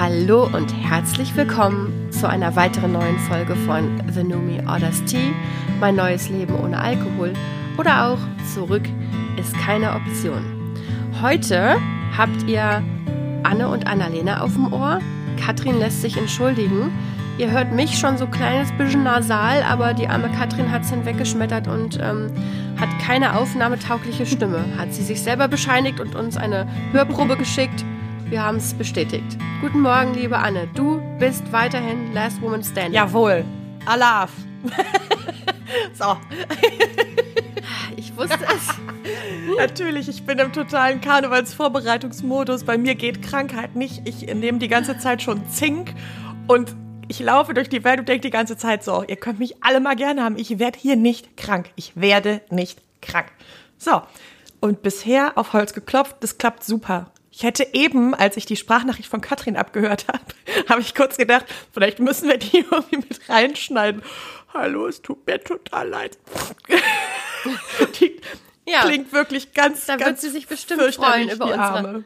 [0.00, 5.34] Hallo und herzlich willkommen zu einer weiteren neuen Folge von The Numi Orders Tea,
[5.78, 7.34] mein neues Leben ohne Alkohol
[7.76, 8.18] oder auch
[8.54, 8.84] Zurück
[9.38, 10.42] ist keine Option.
[11.20, 11.76] Heute
[12.16, 12.82] habt ihr
[13.42, 15.00] Anne und Annalena auf dem Ohr.
[15.38, 16.90] Katrin lässt sich entschuldigen.
[17.36, 20.88] Ihr hört mich schon so ein kleines bisschen nasal, aber die arme Katrin hat es
[20.88, 22.30] hinweggeschmettert und ähm,
[22.80, 24.64] hat keine aufnahmetaugliche Stimme.
[24.78, 27.84] Hat sie sich selber bescheinigt und uns eine Hörprobe geschickt.
[28.30, 29.36] Wir haben es bestätigt.
[29.60, 30.68] Guten Morgen, liebe Anne.
[30.76, 32.92] Du bist weiterhin Last Woman Standing.
[32.92, 33.44] Jawohl.
[33.86, 34.30] Alaf.
[35.94, 36.16] so.
[37.96, 39.56] Ich wusste es.
[39.58, 42.62] Natürlich, ich bin im totalen Karnevalsvorbereitungsmodus.
[42.62, 44.06] Bei mir geht Krankheit nicht.
[44.06, 45.92] Ich nehme die ganze Zeit schon Zink
[46.46, 46.76] und
[47.08, 49.80] ich laufe durch die Welt und denke die ganze Zeit so, ihr könnt mich alle
[49.80, 50.38] mal gerne haben.
[50.38, 51.72] Ich werde hier nicht krank.
[51.74, 53.32] Ich werde nicht krank.
[53.76, 54.02] So.
[54.60, 57.10] Und bisher auf Holz geklopft, das klappt super.
[57.40, 60.20] Ich hätte eben, als ich die Sprachnachricht von Katrin abgehört habe,
[60.68, 64.02] habe ich kurz gedacht, vielleicht müssen wir die irgendwie mit reinschneiden.
[64.52, 66.18] Hallo, es tut mir total leid.
[68.00, 68.20] die
[68.68, 68.80] Ja.
[68.82, 72.04] klingt wirklich ganz, Da ganz wird sie sich bestimmt freuen über unsere Arme.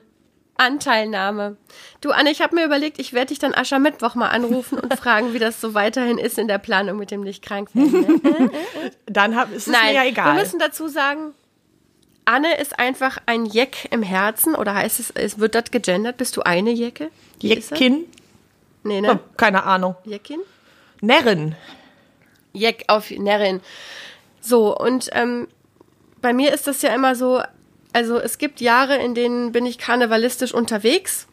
[0.57, 1.57] Anteilnahme.
[2.01, 5.33] Du, Anne, ich habe mir überlegt, ich werde dich dann Aschermittwoch mal anrufen und fragen,
[5.35, 8.21] wie das so weiterhin ist in der Planung mit dem nicht krank werden.
[8.23, 8.51] Ne?
[9.07, 10.37] Dann hab, ist es Nein, mir ja egal.
[10.37, 11.35] wir müssen dazu sagen,
[12.27, 16.17] Anne ist einfach ein Jeck im Herzen oder heißt es, es wird das gegendert?
[16.17, 17.11] Bist du eine Jecke?
[17.41, 17.49] Wie?
[17.49, 18.07] Jekin?
[18.83, 19.21] Nee, Oh, ne?
[19.37, 19.97] keine Ahnung.
[20.05, 20.41] Jeckin?
[21.01, 21.55] Närrin.
[22.53, 23.61] Jeck auf Närrin.
[24.41, 25.49] So, und ähm,
[26.21, 27.43] bei mir ist das ja immer so,
[27.93, 31.27] also es gibt Jahre, in denen bin ich karnevalistisch unterwegs.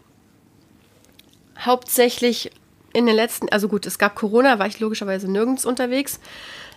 [1.60, 2.52] Hauptsächlich
[2.94, 6.20] in den letzten, also gut, es gab Corona, war ich logischerweise nirgends unterwegs.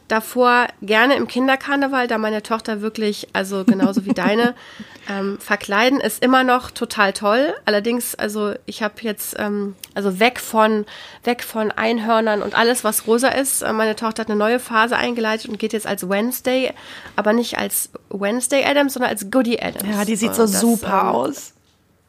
[0.08, 4.54] Davor gerne im Kinderkarneval, da meine Tochter wirklich, also genauso wie deine,
[5.08, 7.54] ähm, verkleiden ist immer noch total toll.
[7.64, 10.84] Allerdings, also ich habe jetzt, ähm, also weg von,
[11.24, 13.62] weg von Einhörnern und alles, was rosa ist.
[13.62, 16.72] Äh, Meine Tochter hat eine neue Phase eingeleitet und geht jetzt als Wednesday,
[17.16, 19.84] aber nicht als Wednesday Adams, sondern als Goody Adams.
[19.90, 21.52] Ja, die sieht so das, super ähm, aus.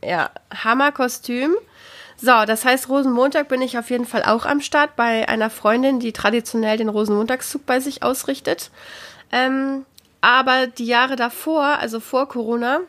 [0.04, 1.56] ja, Hammerkostüm.
[2.18, 6.00] So, das heißt, Rosenmontag bin ich auf jeden Fall auch am Start bei einer Freundin,
[6.00, 8.72] die traditionell den Rosenmontagszug bei sich ausrichtet.
[9.32, 9.86] Ähm,
[10.22, 12.80] aber die Jahre davor, also vor Corona,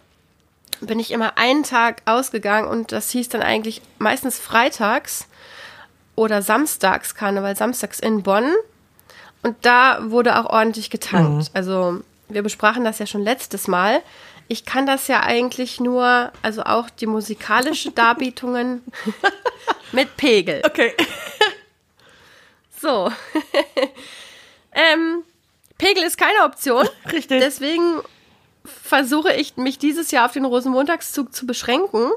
[0.81, 5.27] bin ich immer einen Tag ausgegangen und das hieß dann eigentlich meistens freitags
[6.15, 8.53] oder samstags, Karneval samstags in Bonn.
[9.43, 11.51] Und da wurde auch ordentlich getankt.
[11.55, 14.03] Also wir besprachen das ja schon letztes Mal.
[14.49, 18.83] Ich kann das ja eigentlich nur, also auch die musikalischen Darbietungen
[19.93, 20.63] mit Pegel.
[20.65, 20.95] Okay.
[22.79, 23.11] So.
[24.73, 25.25] ähm,
[25.79, 26.87] Pegel ist keine Option.
[27.11, 27.41] Richtig.
[27.41, 28.03] Deswegen
[28.65, 32.11] versuche ich, mich dieses Jahr auf den Rosenmontagszug zu beschränken.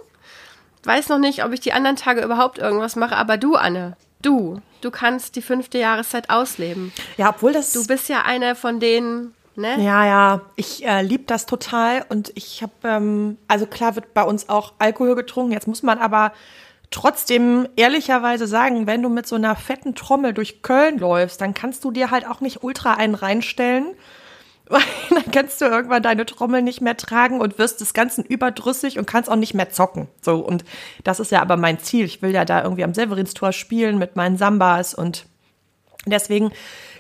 [0.84, 4.62] Weiß noch nicht, ob ich die anderen Tage überhaupt irgendwas mache, aber du, Anne, du,
[4.82, 6.94] du kannst die fünfte Jahreszeit ausleben.
[7.18, 7.74] Ja, obwohl das.
[7.74, 9.82] Du bist ja eine von denen, ne?
[9.82, 14.24] ja, ja, ich äh, liebe das total und ich habe, ähm, also klar wird bei
[14.24, 15.52] uns auch Alkohol getrunken.
[15.52, 16.34] Jetzt muss man aber
[16.92, 21.84] trotzdem ehrlicherweise sagen, wenn du mit so einer fetten Trommel durch Köln läufst, dann kannst
[21.84, 23.96] du dir halt auch nicht ultra einen reinstellen.
[24.70, 29.00] Weil dann kannst du irgendwann deine Trommel nicht mehr tragen und wirst des Ganzen überdrüssig
[29.00, 30.08] und kannst auch nicht mehr zocken.
[30.22, 30.64] So, und
[31.04, 32.06] das ist ja aber mein Ziel.
[32.06, 35.26] Ich will ja da irgendwie am Severinstor spielen mit meinen Sambas und
[36.06, 36.52] Deswegen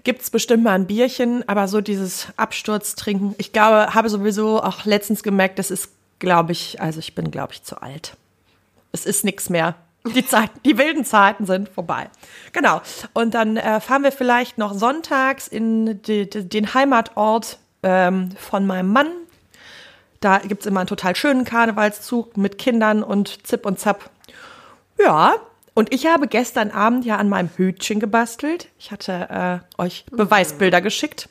[0.03, 5.23] gibt's bestimmt mal ein Bierchen, aber so dieses Absturztrinken, ich glaube, habe sowieso auch letztens
[5.23, 8.17] gemerkt, das ist, glaube ich, also ich bin, glaube ich, zu alt.
[8.91, 9.75] Es ist nichts mehr.
[10.15, 12.09] Die Zeit, die wilden Zeiten sind vorbei.
[12.53, 12.81] Genau.
[13.13, 18.65] Und dann äh, fahren wir vielleicht noch sonntags in die, die, den Heimatort ähm, von
[18.65, 19.11] meinem Mann.
[20.21, 24.09] Da gibt's immer einen total schönen Karnevalszug mit Kindern und Zip und Zap.
[24.97, 25.35] Ja,
[25.73, 28.67] und ich habe gestern Abend ja an meinem Hütchen gebastelt.
[28.77, 31.29] Ich hatte äh, euch Beweisbilder geschickt.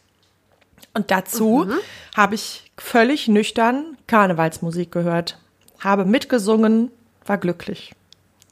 [0.94, 1.68] Und dazu
[2.16, 5.38] habe ich völlig nüchtern Karnevalsmusik gehört.
[5.80, 6.90] Habe mitgesungen,
[7.24, 7.92] war glücklich.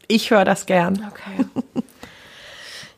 [0.07, 1.11] Ich höre das gern.
[1.11, 1.83] Okay.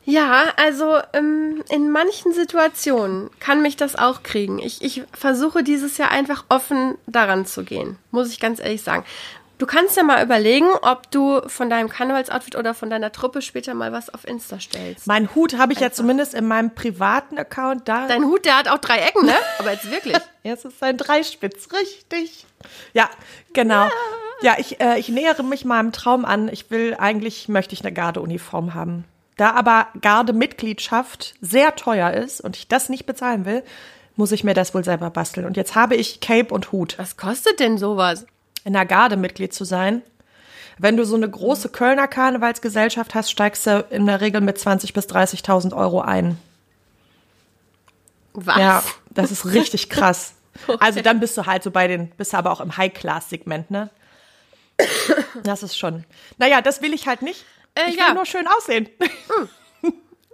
[0.09, 4.57] Ja, also ähm, in manchen Situationen kann mich das auch kriegen.
[4.57, 9.05] Ich, ich versuche dieses Jahr einfach offen daran zu gehen, muss ich ganz ehrlich sagen.
[9.59, 13.73] Du kannst ja mal überlegen, ob du von deinem Karnevalsoutfit oder von deiner Truppe später
[13.73, 15.05] mal was auf Insta stellst.
[15.05, 18.07] Mein Hut habe ich ja zumindest in meinem privaten Account da.
[18.07, 19.35] Dein Hut, der hat auch drei Ecken, ne?
[19.59, 20.17] Aber jetzt wirklich.
[20.43, 22.45] Jetzt ist ein Dreispitz, richtig.
[22.93, 23.09] Ja,
[23.51, 23.89] genau.
[24.41, 26.47] Ja, ich, äh, ich nähere mich meinem Traum an.
[26.47, 29.03] Ich will, eigentlich möchte ich eine Gardeuniform haben.
[29.35, 33.63] Da aber Gardemitgliedschaft sehr teuer ist und ich das nicht bezahlen will,
[34.15, 35.45] muss ich mir das wohl selber basteln.
[35.45, 36.97] Und jetzt habe ich Cape und Hut.
[36.97, 38.25] Was kostet denn sowas?
[38.65, 40.01] In der Garde Mitglied zu sein.
[40.77, 44.93] Wenn du so eine große Kölner Karnevalsgesellschaft hast, steigst du in der Regel mit 20.000
[44.93, 46.37] bis 30.000 Euro ein.
[48.33, 48.57] Was?
[48.57, 50.33] Ja, das ist richtig krass.
[50.79, 53.89] Also dann bist du halt so bei den, bist du aber auch im High-Class-Segment, ne?
[55.43, 56.05] Das ist schon.
[56.37, 57.43] Naja, das will ich halt nicht.
[57.75, 58.07] Äh, ich ja.
[58.07, 58.89] will nur schön aussehen.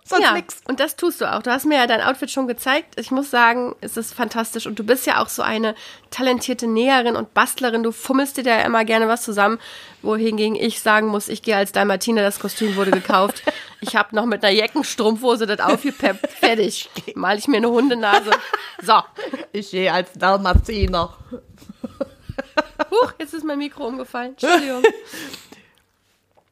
[0.08, 0.62] Sonst ja, nix.
[0.68, 1.42] und das tust du auch.
[1.42, 3.00] Du hast mir ja dein Outfit schon gezeigt.
[3.00, 4.68] Ich muss sagen, es ist fantastisch.
[4.68, 5.74] Und du bist ja auch so eine
[6.12, 7.82] talentierte Näherin und Bastlerin.
[7.82, 9.58] Du fummelst dir da ja immer gerne was zusammen.
[10.04, 13.42] Wohingegen ich sagen muss, ich gehe als Dalmatiner, das Kostüm wurde gekauft.
[13.82, 16.32] Ich habe noch mit einer Jeckenstrumpfhose das aufgepeppt.
[16.40, 16.90] Fertig.
[17.14, 18.32] Mal ich mir eine Hundenase.
[18.82, 19.00] So.
[19.52, 21.16] Ich gehe als Dalmatiner.
[22.90, 24.32] Huch, jetzt ist mein Mikro umgefallen.
[24.32, 24.82] Entschuldigung.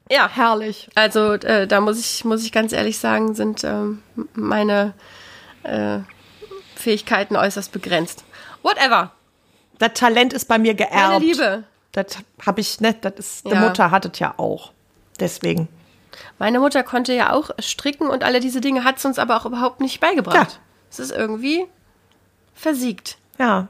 [0.09, 0.89] Ja, Herrlich.
[0.95, 4.03] also äh, da muss ich, muss ich ganz ehrlich sagen, sind ähm,
[4.33, 4.93] meine
[5.63, 5.99] äh,
[6.75, 8.23] Fähigkeiten äußerst begrenzt.
[8.63, 9.11] Whatever.
[9.79, 10.93] Das Talent ist bei mir geerbt.
[10.95, 11.63] Meine Liebe.
[11.93, 13.03] Das habe ich nicht.
[13.05, 13.59] Das ist, die Ja.
[13.61, 14.71] Mutter hat es ja auch.
[15.19, 15.67] Deswegen.
[16.37, 19.45] Meine Mutter konnte ja auch stricken und alle diese Dinge hat sie uns aber auch
[19.45, 20.35] überhaupt nicht beigebracht.
[20.53, 20.59] Ja.
[20.89, 21.65] Es ist irgendwie
[22.53, 23.17] versiegt.
[23.39, 23.67] Ja.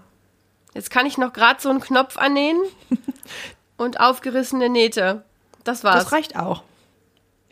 [0.74, 2.58] Jetzt kann ich noch gerade so einen Knopf annähen
[3.78, 5.24] und aufgerissene Nähte.
[5.64, 6.04] Das war's.
[6.04, 6.64] Das reicht auch.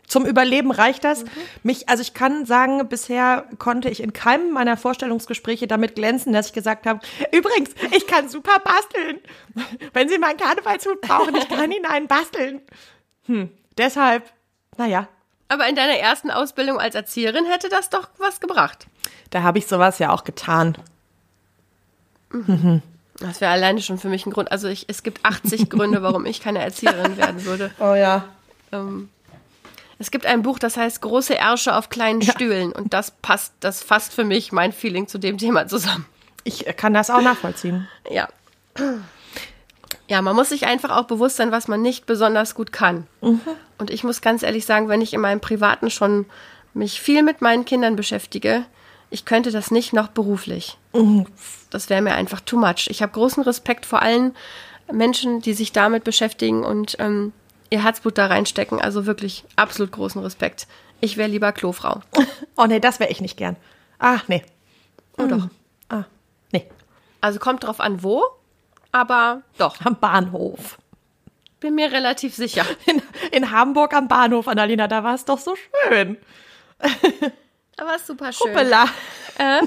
[0.06, 1.24] Zum Überleben reicht das.
[1.62, 6.48] Mich, also ich kann sagen, bisher konnte ich in keinem meiner Vorstellungsgespräche damit glänzen, dass
[6.48, 7.00] ich gesagt habe,
[7.32, 9.20] übrigens, ich kann super basteln.
[9.94, 12.60] Wenn Sie meinen Karnevalshut brauchen, ich kann Ihnen einen basteln.
[13.26, 14.30] Hm, deshalb,
[14.76, 15.08] naja,
[15.52, 18.86] aber in deiner ersten Ausbildung als Erzieherin hätte das doch was gebracht.
[19.28, 20.78] da habe ich sowas ja auch getan.
[23.22, 24.50] Das wäre alleine schon für mich ein Grund.
[24.52, 27.70] Also ich, es gibt 80 Gründe, warum ich keine Erzieherin werden würde.
[27.78, 28.24] Oh ja.
[28.72, 29.08] Ähm,
[29.98, 33.82] es gibt ein Buch, das heißt Große Ärsche auf kleinen Stühlen und das passt, das
[33.82, 36.06] fasst für mich mein Feeling zu dem Thema zusammen.
[36.44, 37.88] Ich kann das auch nachvollziehen.
[38.10, 38.28] Ja.
[40.08, 43.06] Ja, man muss sich einfach auch bewusst sein, was man nicht besonders gut kann.
[43.78, 46.26] Und ich muss ganz ehrlich sagen, wenn ich in meinem Privaten schon
[46.74, 48.64] mich viel mit meinen Kindern beschäftige,
[49.12, 50.78] ich könnte das nicht noch beruflich.
[51.70, 52.88] Das wäre mir einfach too much.
[52.88, 54.34] Ich habe großen Respekt vor allen
[54.90, 57.32] Menschen, die sich damit beschäftigen und ähm,
[57.70, 58.80] ihr Herzblut da reinstecken.
[58.80, 60.66] Also wirklich absolut großen Respekt.
[61.00, 62.00] Ich wäre lieber Klofrau.
[62.56, 63.56] Oh nee, das wäre ich nicht gern.
[63.98, 64.42] Ah, nee.
[65.18, 65.48] Oh doch.
[65.88, 66.04] Ah,
[66.52, 66.66] nee.
[67.20, 68.22] Also kommt drauf an, wo,
[68.92, 70.78] aber doch, Am Bahnhof.
[71.60, 72.64] bin mir relativ sicher.
[72.86, 75.54] In, in Hamburg am Bahnhof, Annalena, da war es doch so
[75.88, 76.18] schön.
[77.76, 78.50] Aber super schön.
[78.50, 78.86] Hoppala.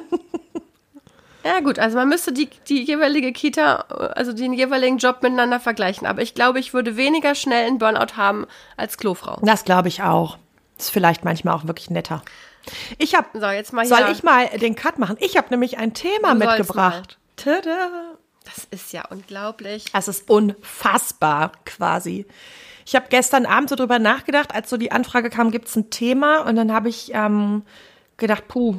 [1.46, 3.76] Ja gut, also man müsste die, die jeweilige Kita,
[4.16, 6.08] also den jeweiligen Job miteinander vergleichen.
[6.08, 8.48] Aber ich glaube, ich würde weniger schnell einen Burnout haben
[8.78, 9.40] als Klofrau.
[9.44, 10.40] Das glaube ich auch.
[10.80, 12.24] Ist vielleicht manchmal auch wirklich netter.
[12.98, 13.28] Ich habe.
[13.34, 15.18] So, jetzt mal Soll ich mal den Cut machen?
[15.20, 17.20] Ich habe nämlich ein Thema Du mitgebracht.
[17.36, 18.16] Tada.
[18.44, 19.86] Das ist ja unglaublich.
[19.94, 22.26] Das ist unfassbar quasi.
[22.88, 25.92] Ich habe gestern Abend so drüber nachgedacht, als so die Anfrage kam, gibt es ein
[25.92, 26.40] Thema?
[26.40, 27.64] Und dann habe ich ähm,
[28.18, 28.76] gedacht, puh,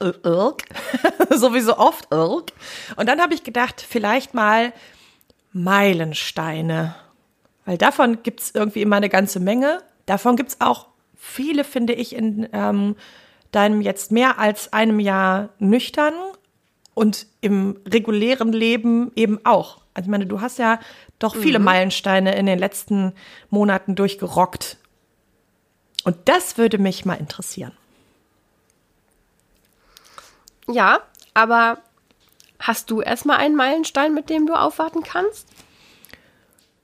[0.00, 0.64] irk.
[1.30, 2.52] sowieso oft irk.
[2.96, 4.72] Und dann habe ich gedacht, vielleicht mal
[5.52, 6.94] Meilensteine.
[7.64, 9.82] Weil davon gibt es irgendwie immer eine ganze Menge.
[10.06, 12.96] Davon gibt es auch viele, finde ich, in ähm,
[13.52, 16.14] deinem jetzt mehr als einem Jahr nüchtern
[16.94, 19.82] und im regulären Leben eben auch.
[19.94, 20.80] Also ich meine, du hast ja
[21.18, 23.12] doch viele Meilensteine in den letzten
[23.50, 24.78] Monaten durchgerockt.
[26.04, 27.72] Und das würde mich mal interessieren.
[30.68, 31.00] Ja,
[31.34, 31.78] aber
[32.58, 35.46] hast du erstmal einen Meilenstein, mit dem du aufwarten kannst?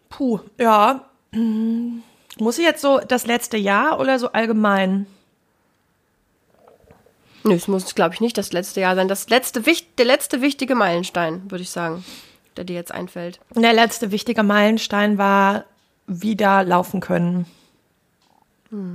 [0.08, 1.04] Puh, ja.
[1.32, 2.02] Hm,
[2.38, 5.06] Muss ich jetzt so das letzte Jahr oder so allgemein?
[7.44, 9.08] Nö, es muss, glaube ich, nicht das letzte Jahr sein.
[9.08, 12.04] Das letzte, der letzte wichtige Meilenstein, würde ich sagen,
[12.56, 13.38] der dir jetzt einfällt.
[13.54, 15.64] Der letzte wichtige Meilenstein war
[16.06, 17.46] wieder laufen können.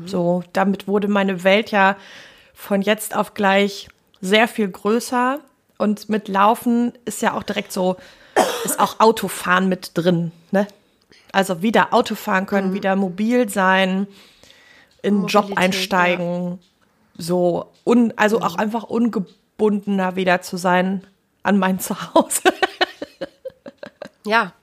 [0.05, 1.95] So, damit wurde meine Welt ja
[2.53, 3.87] von jetzt auf gleich
[4.24, 5.39] sehr viel größer.
[5.77, 7.98] Und mit Laufen ist ja auch direkt so,
[8.63, 10.65] ist auch Autofahren mit drin, ne?
[11.32, 14.08] Also wieder Autofahren können, wieder mobil sein,
[15.01, 16.60] in einen Job Mobilität, einsteigen,
[17.18, 21.06] so, un, also auch einfach ungebundener wieder zu sein
[21.44, 22.42] an mein Zuhause.
[24.25, 24.53] Ja,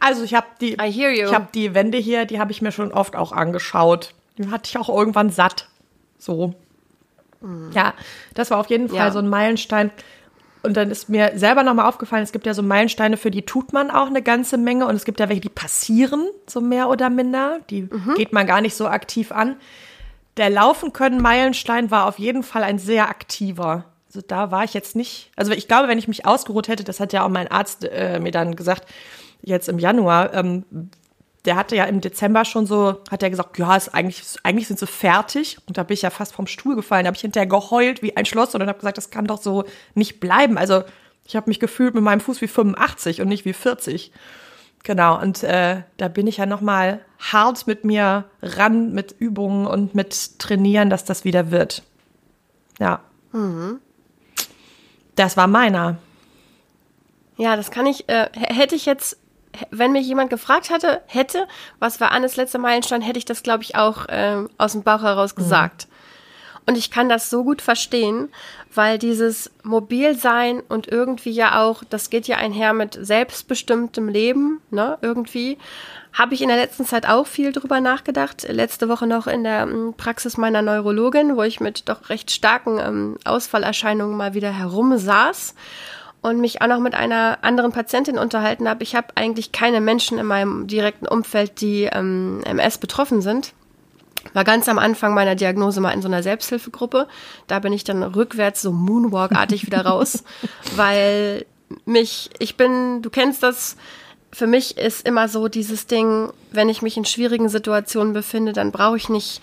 [0.00, 3.16] Also ich habe die, ich habe die Wände hier, die habe ich mir schon oft
[3.16, 4.14] auch angeschaut.
[4.38, 5.68] Die hatte ich auch irgendwann satt.
[6.18, 6.54] So.
[7.72, 7.94] Ja,
[8.34, 9.10] das war auf jeden Fall Ja.
[9.10, 9.90] so ein Meilenstein.
[10.62, 13.74] Und dann ist mir selber nochmal aufgefallen, es gibt ja so Meilensteine, für die tut
[13.74, 14.86] man auch eine ganze Menge.
[14.86, 17.58] Und es gibt ja welche, die passieren, so mehr oder minder.
[17.68, 19.56] Die geht man gar nicht so aktiv an.
[20.38, 23.84] Der Laufen können Meilenstein war auf jeden Fall ein sehr aktiver.
[24.08, 25.30] Also da war ich jetzt nicht.
[25.36, 28.18] Also ich glaube, wenn ich mich ausgeruht hätte, das hat ja auch mein Arzt äh,
[28.18, 28.88] mir dann gesagt,
[29.42, 30.64] jetzt im Januar, ähm,
[31.44, 34.78] der hatte ja im Dezember schon so, hat er gesagt, ja, ist eigentlich, eigentlich sind
[34.78, 35.58] sie fertig.
[35.66, 37.04] Und da bin ich ja fast vom Stuhl gefallen.
[37.04, 39.40] Da habe ich hinterher geheult wie ein Schloss und dann habe gesagt, das kann doch
[39.40, 40.56] so nicht bleiben.
[40.56, 40.84] Also
[41.26, 44.12] ich habe mich gefühlt mit meinem Fuß wie 85 und nicht wie 40.
[44.84, 49.66] Genau, und äh, da bin ich ja noch mal hart mit mir ran, mit Übungen
[49.66, 51.82] und mit Trainieren, dass das wieder wird.
[52.78, 53.00] Ja.
[53.32, 53.80] Mhm.
[55.16, 55.96] Das war meiner.
[57.36, 59.16] Ja, das kann ich, äh, hätte ich jetzt,
[59.70, 61.46] wenn mich jemand gefragt hatte, hätte,
[61.78, 65.02] was war Annes letzter Meilenstein, hätte ich das, glaube ich, auch äh, aus dem Bauch
[65.02, 65.42] heraus mhm.
[65.42, 65.86] gesagt.
[65.88, 65.94] Mhm.
[66.66, 68.30] Und ich kann das so gut verstehen,
[68.74, 74.96] weil dieses Mobilsein und irgendwie ja auch, das geht ja einher mit selbstbestimmtem Leben, ne,
[75.02, 75.58] irgendwie,
[76.14, 78.46] habe ich in der letzten Zeit auch viel drüber nachgedacht.
[78.48, 82.78] Letzte Woche noch in der ähm, Praxis meiner Neurologin, wo ich mit doch recht starken
[82.78, 85.54] ähm, Ausfallerscheinungen mal wieder herumsaß
[86.24, 88.82] und mich auch noch mit einer anderen Patientin unterhalten habe.
[88.82, 93.52] Ich habe eigentlich keine Menschen in meinem direkten Umfeld, die ähm, MS betroffen sind.
[94.32, 97.08] War ganz am Anfang meiner Diagnose mal in so einer Selbsthilfegruppe.
[97.46, 100.24] Da bin ich dann rückwärts so Moonwalk-artig wieder raus,
[100.76, 101.44] weil
[101.84, 103.76] mich, ich bin, du kennst das,
[104.32, 108.72] für mich ist immer so dieses Ding, wenn ich mich in schwierigen Situationen befinde, dann
[108.72, 109.42] brauche ich nicht.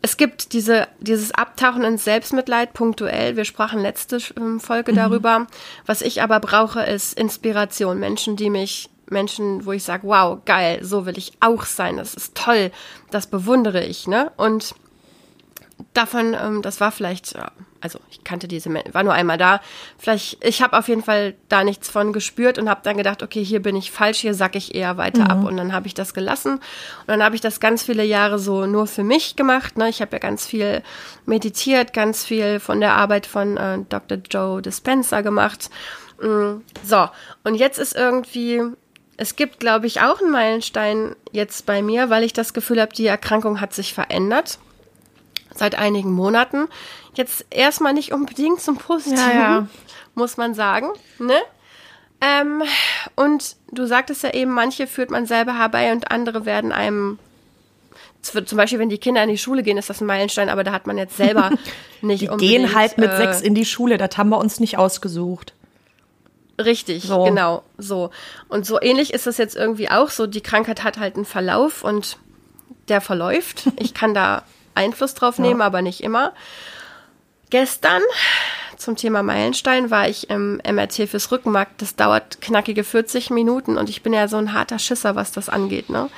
[0.00, 3.36] Es gibt diese, dieses Abtauchen ins Selbstmitleid punktuell.
[3.36, 4.96] Wir sprachen letzte ähm, Folge mhm.
[4.96, 5.46] darüber.
[5.86, 7.98] Was ich aber brauche, ist Inspiration.
[7.98, 12.14] Menschen, die mich Menschen, wo ich sage, wow, geil, so will ich auch sein, das
[12.14, 12.70] ist toll,
[13.10, 14.32] das bewundere ich, ne?
[14.36, 14.74] Und
[15.94, 17.34] davon, ähm, das war vielleicht,
[17.80, 19.60] also ich kannte diese, war nur einmal da.
[19.98, 23.44] Vielleicht, ich habe auf jeden Fall da nichts von gespürt und habe dann gedacht, okay,
[23.44, 25.30] hier bin ich falsch, hier sack ich eher weiter mhm.
[25.30, 25.44] ab.
[25.44, 26.54] Und dann habe ich das gelassen.
[26.54, 29.78] Und dann habe ich das ganz viele Jahre so nur für mich gemacht.
[29.78, 29.88] Ne?
[29.88, 30.82] Ich habe ja ganz viel
[31.26, 34.18] meditiert, ganz viel von der Arbeit von äh, Dr.
[34.30, 35.70] Joe Dispenza gemacht.
[36.20, 37.08] Mm, so,
[37.44, 38.62] und jetzt ist irgendwie
[39.20, 42.94] es gibt, glaube ich, auch einen Meilenstein jetzt bei mir, weil ich das Gefühl habe,
[42.94, 44.60] die Erkrankung hat sich verändert
[45.58, 46.68] seit einigen Monaten.
[47.18, 49.66] Jetzt erstmal nicht unbedingt zum Positiven, ja, ja.
[50.14, 50.86] muss man sagen.
[51.18, 51.34] Ne?
[52.20, 52.62] Ähm,
[53.16, 57.18] und du sagtest ja eben, manche führt man selber herbei und andere werden einem
[58.22, 60.70] zum Beispiel, wenn die Kinder in die Schule gehen, ist das ein Meilenstein, aber da
[60.70, 61.50] hat man jetzt selber
[62.02, 64.78] nicht Die gehen halt mit äh, sechs in die Schule, das haben wir uns nicht
[64.78, 65.54] ausgesucht.
[66.60, 67.24] Richtig, so.
[67.24, 68.10] genau, so.
[68.48, 70.28] Und so ähnlich ist es jetzt irgendwie auch so.
[70.28, 72.16] Die Krankheit hat halt einen Verlauf und
[72.88, 73.64] der verläuft.
[73.76, 74.44] Ich kann da
[74.76, 75.66] Einfluss drauf nehmen, ja.
[75.66, 76.32] aber nicht immer.
[77.50, 78.02] Gestern
[78.76, 81.68] zum Thema Meilenstein war ich im MRT fürs Rückenmark.
[81.78, 85.48] Das dauert knackige 40 Minuten und ich bin ja so ein harter Schisser, was das
[85.48, 85.90] angeht.
[85.90, 86.10] Ne?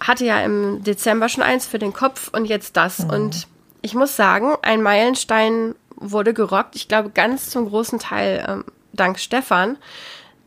[0.00, 3.00] Hatte ja im Dezember schon eins für den Kopf und jetzt das.
[3.00, 3.10] Mhm.
[3.10, 3.46] Und
[3.82, 6.74] ich muss sagen, ein Meilenstein wurde gerockt.
[6.74, 9.76] Ich glaube, ganz zum großen Teil ähm, dank Stefan,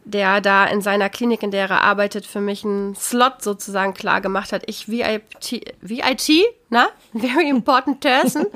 [0.06, 4.20] der da in seiner Klinik, in der er arbeitet, für mich einen Slot sozusagen klar
[4.22, 4.64] gemacht hat.
[4.66, 8.48] Ich VIT, VIT, na, very important person,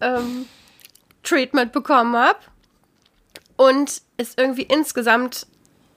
[0.00, 0.46] ähm,
[1.22, 2.38] Treatment bekommen habe.
[3.56, 5.46] Und es irgendwie insgesamt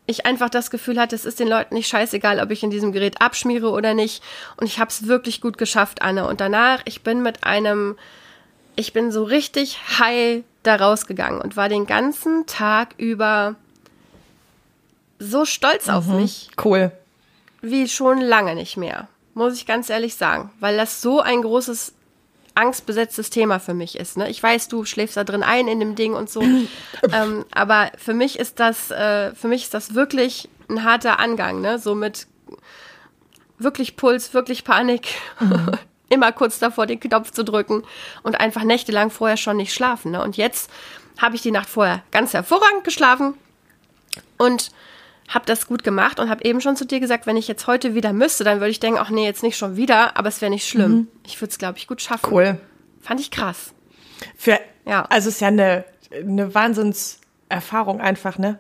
[0.07, 2.91] ich einfach das Gefühl hatte, es ist den Leuten nicht scheißegal, ob ich in diesem
[2.91, 4.23] Gerät abschmiere oder nicht.
[4.57, 6.27] Und ich habe es wirklich gut geschafft, Anne.
[6.27, 7.97] Und danach, ich bin mit einem,
[8.75, 13.55] ich bin so richtig high da rausgegangen und war den ganzen Tag über
[15.17, 15.93] so stolz mhm.
[15.93, 16.49] auf mich.
[16.63, 16.91] Cool.
[17.61, 21.93] Wie schon lange nicht mehr, muss ich ganz ehrlich sagen, weil das so ein großes
[22.55, 24.17] angstbesetztes Thema für mich ist.
[24.17, 24.29] Ne?
[24.29, 26.41] Ich weiß, du schläfst da drin ein in dem Ding und so,
[27.13, 31.61] ähm, aber für mich ist das, äh, für mich ist das wirklich ein harter Angang,
[31.61, 31.79] ne?
[31.79, 32.27] So mit
[33.57, 35.07] wirklich Puls, wirklich Panik.
[35.39, 35.71] Mhm.
[36.11, 37.83] immer kurz davor, den Knopf zu drücken
[38.21, 40.11] und einfach nächtelang vorher schon nicht schlafen.
[40.11, 40.21] Ne?
[40.21, 40.69] Und jetzt
[41.17, 43.35] habe ich die Nacht vorher ganz hervorragend geschlafen
[44.37, 44.71] und
[45.31, 47.95] habe das gut gemacht und habe eben schon zu dir gesagt, wenn ich jetzt heute
[47.95, 50.49] wieder müsste, dann würde ich denken, ach nee, jetzt nicht schon wieder, aber es wäre
[50.49, 50.91] nicht schlimm.
[50.91, 51.07] Mhm.
[51.25, 52.31] Ich würde es, glaube ich, gut schaffen.
[52.31, 52.59] Cool.
[52.99, 53.73] Fand ich krass.
[54.35, 55.05] Für, ja.
[55.09, 58.59] Also es ist ja eine, eine Wahnsinnserfahrung einfach, ne?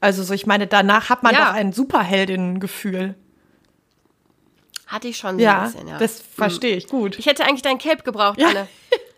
[0.00, 1.46] Also so, ich meine, danach hat man ja.
[1.46, 3.14] doch ein Superheldinnengefühl.
[4.86, 5.98] Hatte ich schon so ja, ein bisschen, ja.
[5.98, 7.18] Das verstehe ich gut.
[7.18, 8.48] Ich hätte eigentlich dein Cape gebraucht, ja.
[8.48, 8.68] Anne.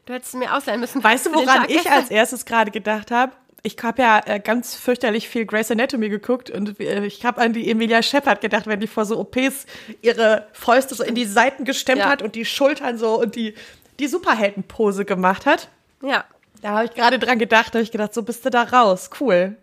[0.05, 1.03] Du hättest mir ausleihen müssen.
[1.03, 3.33] Weißt du, woran ich als erstes gerade gedacht habe?
[3.67, 7.53] Ich habe ja äh, ganz fürchterlich viel Grey's Anatomy geguckt und äh, ich habe an
[7.53, 9.67] die Emilia Shepard gedacht, wenn die vor so OPs
[10.03, 12.09] ihre Fäuste so in die Seiten gestemmt ja.
[12.09, 13.55] hat und die Schultern so und die,
[13.99, 15.69] die Superheldenpose gemacht hat.
[16.01, 16.25] Ja.
[16.63, 19.11] Da habe ich gerade dran gedacht, da habe ich gedacht, so bist du da raus.
[19.21, 19.57] Cool.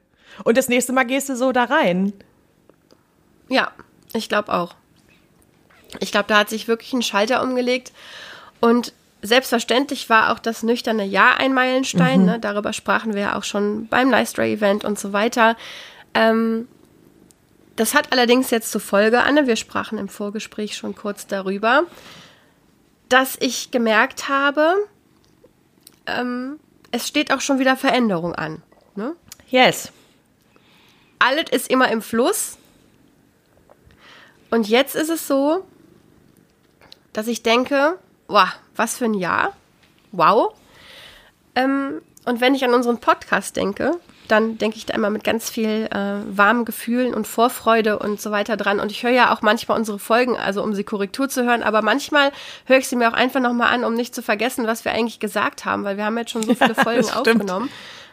[0.43, 2.11] Und das nächste Mal gehst du so da rein.
[3.47, 3.71] Ja,
[4.13, 4.75] ich glaube auch.
[6.01, 7.93] Ich glaube, da hat sich wirklich ein Schalter umgelegt.
[8.59, 8.91] Und
[9.23, 12.19] selbstverständlich war auch das nüchterne Ja ein Meilenstein.
[12.19, 12.25] Mhm.
[12.25, 12.39] Ne?
[12.39, 15.55] Darüber sprachen wir ja auch schon beim Nice Dry Event und so weiter.
[16.13, 16.67] Ähm,
[17.77, 21.83] das hat allerdings jetzt zur Folge, Anne, wir sprachen im Vorgespräch schon kurz darüber,
[23.09, 24.75] dass ich gemerkt habe,
[26.05, 26.59] ähm,
[26.91, 28.61] es steht auch schon wieder Veränderung an.
[28.95, 29.15] Ne?
[29.49, 29.91] Yes.
[31.17, 32.57] Alles ist immer im Fluss.
[34.51, 35.65] Und jetzt ist es so,
[37.13, 37.97] dass ich denke,
[38.33, 39.53] wow, was für ein Jahr.
[40.11, 40.53] Wow.
[41.55, 43.91] Ähm, und wenn ich an unseren Podcast denke,
[44.27, 48.31] dann denke ich da immer mit ganz viel äh, warmen Gefühlen und Vorfreude und so
[48.31, 48.79] weiter dran.
[48.79, 51.81] Und ich höre ja auch manchmal unsere Folgen, also um sie Korrektur zu hören, aber
[51.81, 52.31] manchmal
[52.65, 55.19] höre ich sie mir auch einfach nochmal an, um nicht zu vergessen, was wir eigentlich
[55.19, 57.69] gesagt haben, weil wir haben jetzt schon so viele Folgen ja, aufgenommen.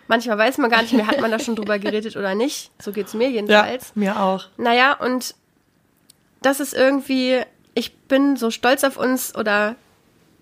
[0.09, 2.73] Manchmal weiß man gar nicht mehr, hat man da schon drüber geredet oder nicht.
[2.83, 3.93] So geht es mir jedenfalls.
[3.95, 4.47] Ja, mir auch.
[4.57, 5.37] Naja, und
[6.43, 7.41] das ist irgendwie,
[7.75, 9.77] ich bin so stolz auf uns oder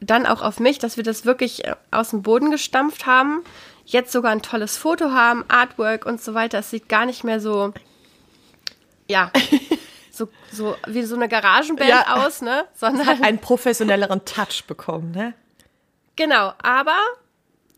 [0.00, 3.43] dann auch auf mich, dass wir das wirklich äh, aus dem Boden gestampft haben
[3.88, 6.59] jetzt sogar ein tolles Foto haben, Artwork und so weiter.
[6.59, 7.73] Es sieht gar nicht mehr so,
[9.09, 9.33] ja,
[10.12, 12.67] so, so wie so eine Garagenband ja, aus, ne?
[12.75, 15.35] Sondern hat einen professionelleren Touch bekommen, ne?
[16.17, 16.99] Genau, aber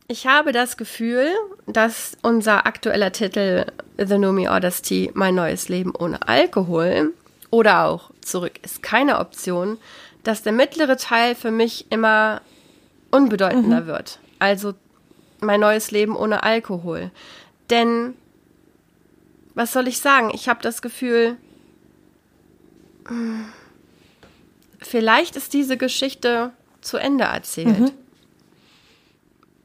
[0.08, 1.28] ich habe das Gefühl,
[1.66, 7.14] dass unser aktueller Titel The Nomi Honesty, mein neues Leben ohne Alkohol
[7.50, 9.78] oder auch Zurück ist keine Option,
[10.22, 12.42] dass der mittlere Teil für mich immer
[13.10, 13.86] unbedeutender mhm.
[13.86, 14.20] wird.
[14.38, 14.74] Also
[15.40, 17.10] mein neues Leben ohne Alkohol.
[17.70, 18.14] Denn,
[19.54, 20.30] was soll ich sagen?
[20.34, 21.36] Ich habe das Gefühl,
[24.80, 27.78] vielleicht ist diese Geschichte zu Ende erzählt.
[27.78, 27.90] Mhm.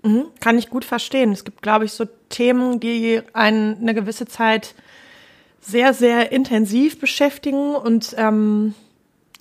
[0.04, 1.32] Mhm, kann ich gut verstehen.
[1.32, 4.76] Es gibt, glaube ich, so Themen, die einen eine gewisse Zeit
[5.62, 8.76] sehr, sehr intensiv beschäftigen und ähm,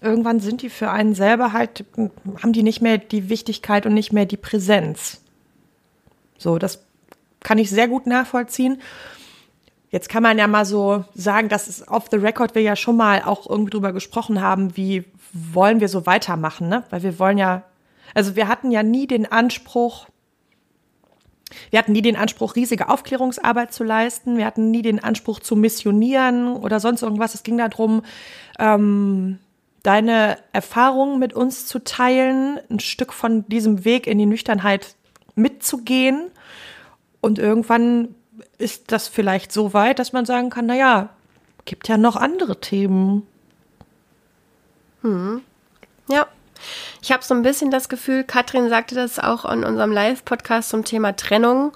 [0.05, 1.85] irgendwann sind die für einen selber halt,
[2.43, 5.23] haben die nicht mehr die Wichtigkeit und nicht mehr die Präsenz.
[6.39, 6.85] So, das
[7.41, 8.81] kann ich sehr gut nachvollziehen.
[9.91, 12.97] Jetzt kann man ja mal so sagen, dass es off the record wir ja schon
[12.97, 16.85] mal auch irgendwie drüber gesprochen haben, wie wollen wir so weitermachen, ne?
[16.91, 17.63] Weil wir wollen ja,
[18.13, 20.09] also wir hatten ja nie den Anspruch,
[21.71, 24.37] wir hatten nie den Anspruch, riesige Aufklärungsarbeit zu leisten.
[24.37, 27.35] Wir hatten nie den Anspruch zu missionieren oder sonst irgendwas.
[27.35, 28.03] Es ging darum,
[28.59, 29.39] ähm,
[29.85, 34.97] deine Erfahrungen mit uns zu teilen, ein Stück von diesem Weg in die Nüchternheit
[35.37, 36.31] mitzugehen.
[37.21, 38.15] Und irgendwann
[38.59, 41.11] ist das vielleicht so weit, dass man sagen kann, na ja,
[41.67, 43.27] gibt ja noch andere Themen.
[45.03, 45.43] Hm.
[46.09, 46.27] Ja.
[47.03, 50.85] Ich habe so ein bisschen das Gefühl, Katrin sagte das auch in unserem Live-Podcast zum
[50.85, 51.73] Thema Trennung.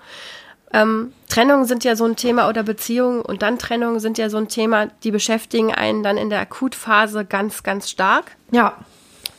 [0.72, 4.36] Ähm, Trennungen sind ja so ein Thema oder Beziehungen und dann Trennungen sind ja so
[4.36, 8.36] ein Thema, die beschäftigen einen dann in der Akutphase ganz, ganz stark.
[8.50, 8.76] Ja.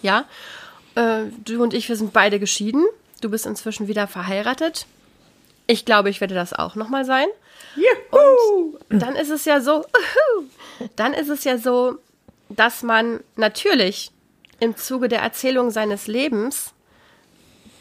[0.01, 0.25] Ja.
[0.95, 2.85] Äh, du und ich, wir sind beide geschieden.
[3.21, 4.87] Du bist inzwischen wieder verheiratet.
[5.67, 7.27] Ich glaube, ich werde das auch nochmal sein.
[7.75, 8.77] Juhu!
[8.89, 9.85] Und dann ist es ja so,
[10.95, 11.99] dann ist es ja so,
[12.49, 14.11] dass man natürlich
[14.59, 16.73] im Zuge der Erzählung seines Lebens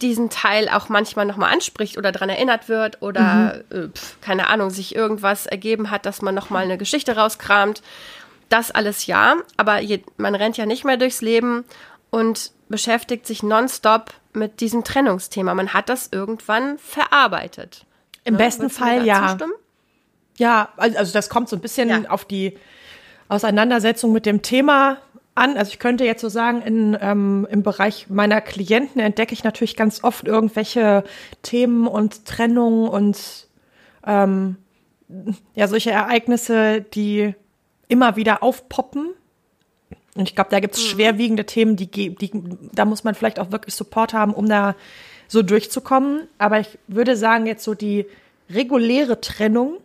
[0.02, 3.76] diesen Teil auch manchmal nochmal anspricht oder daran erinnert wird oder, mhm.
[3.76, 7.82] äh, pf, keine Ahnung, sich irgendwas ergeben hat, dass man nochmal eine Geschichte rauskramt.
[8.48, 11.64] Das alles ja, aber je, man rennt ja nicht mehr durchs Leben
[12.10, 15.54] und beschäftigt sich nonstop mit diesem Trennungsthema.
[15.54, 17.84] Man hat das irgendwann verarbeitet.
[18.24, 18.38] Im ne?
[18.38, 19.28] besten Fall ja.
[19.28, 19.52] Zustimmen?
[20.36, 22.02] Ja, also das kommt so ein bisschen ja.
[22.08, 22.56] auf die
[23.28, 24.98] Auseinandersetzung mit dem Thema
[25.38, 25.56] an.
[25.56, 29.76] Also ich könnte jetzt so sagen, in, ähm, im Bereich meiner Klienten entdecke ich natürlich
[29.76, 31.04] ganz oft irgendwelche
[31.42, 33.48] Themen und Trennungen und
[34.06, 34.56] ähm,
[35.54, 37.34] ja, solche Ereignisse, die
[37.88, 39.14] immer wieder aufpoppen
[40.18, 40.88] und ich glaube, da gibt es mhm.
[40.88, 42.30] schwerwiegende Themen, die, die,
[42.72, 44.74] da muss man vielleicht auch wirklich Support haben, um da
[45.28, 46.26] so durchzukommen.
[46.38, 48.04] Aber ich würde sagen, jetzt so die
[48.50, 49.76] reguläre Trennung,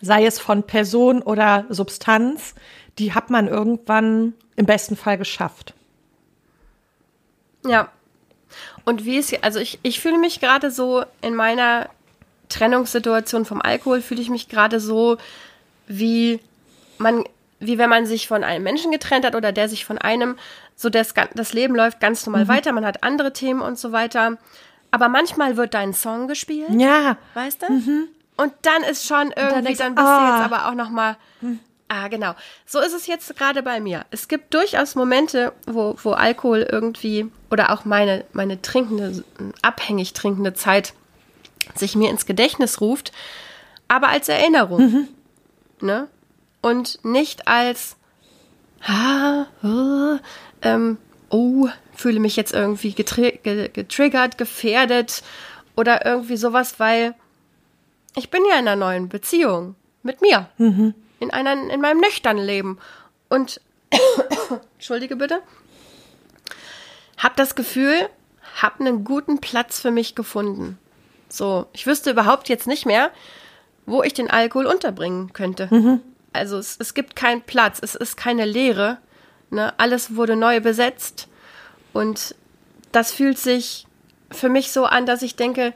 [0.00, 2.54] sei es von Person oder Substanz,
[2.98, 5.74] die hat man irgendwann im besten Fall geschafft.
[7.66, 7.88] Ja.
[8.84, 11.88] Und wie ist, also ich, ich fühle mich gerade so in meiner
[12.48, 15.18] Trennungssituation vom Alkohol, fühle ich mich gerade so,
[15.86, 16.40] wie
[16.98, 17.24] man
[17.60, 20.36] wie wenn man sich von einem Menschen getrennt hat oder der sich von einem,
[20.74, 22.48] so das, das Leben läuft ganz normal mhm.
[22.48, 24.38] weiter, man hat andere Themen und so weiter.
[24.90, 26.70] Aber manchmal wird dein Song gespielt.
[26.70, 27.16] Ja.
[27.34, 27.72] Weißt du?
[27.72, 28.08] Mhm.
[28.36, 30.18] Und dann ist schon irgendwie, dann, dann bist ah.
[30.18, 31.60] du jetzt aber auch noch mal, mhm.
[31.90, 32.34] Ah, genau.
[32.64, 34.06] So ist es jetzt gerade bei mir.
[34.10, 39.24] Es gibt durchaus Momente, wo, wo Alkohol irgendwie oder auch meine, meine trinkende,
[39.60, 40.94] abhängig trinkende Zeit
[41.74, 43.12] sich mir ins Gedächtnis ruft,
[43.88, 44.80] aber als Erinnerung.
[44.80, 45.08] Mhm.
[45.82, 46.08] Ne?
[46.62, 47.96] und nicht als,
[48.82, 50.18] ha, oh,
[50.62, 50.98] ähm,
[51.30, 55.22] oh fühle mich jetzt irgendwie getriggert, gefährdet
[55.76, 57.14] oder irgendwie sowas, weil
[58.16, 60.48] ich bin ja in einer neuen Beziehung mit mir.
[60.58, 60.94] Mhm.
[61.20, 62.78] In, einer, in meinem nüchternen Leben.
[63.28, 63.60] Und,
[64.74, 65.40] entschuldige bitte,
[67.18, 68.08] habe das Gefühl,
[68.56, 70.78] habe einen guten Platz für mich gefunden.
[71.28, 73.10] So, ich wüsste überhaupt jetzt nicht mehr,
[73.86, 75.68] wo ich den Alkohol unterbringen könnte.
[75.70, 76.00] Mhm.
[76.32, 78.98] Also es, es gibt keinen Platz, es ist keine Leere.
[79.50, 79.72] Ne?
[79.78, 81.28] Alles wurde neu besetzt.
[81.92, 82.34] Und
[82.92, 83.86] das fühlt sich
[84.30, 85.72] für mich so an, dass ich denke,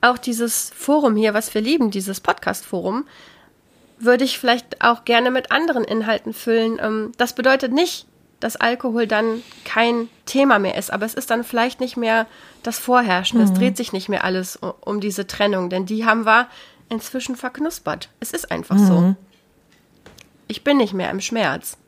[0.00, 3.06] auch dieses Forum hier, was wir lieben, dieses Podcast-Forum,
[3.98, 6.78] würde ich vielleicht auch gerne mit anderen Inhalten füllen.
[6.80, 8.06] Ähm, das bedeutet nicht,
[8.40, 12.26] dass Alkohol dann kein Thema mehr ist, aber es ist dann vielleicht nicht mehr
[12.62, 13.38] das Vorherrschen.
[13.38, 13.44] Mhm.
[13.44, 16.48] Es dreht sich nicht mehr alles um diese Trennung, denn die haben wir
[16.88, 18.10] inzwischen verknuspert.
[18.20, 18.86] Es ist einfach mhm.
[18.86, 19.16] so.
[20.46, 21.78] Ich bin nicht mehr im Schmerz.